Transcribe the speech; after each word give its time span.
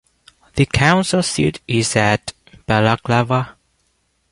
The 0.55 0.65
council 0.65 1.21
seat 1.21 1.61
is 1.67 1.95
at 1.95 2.33
Balaklava. 2.67 3.51